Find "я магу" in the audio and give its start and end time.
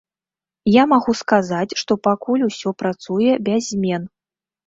0.75-1.13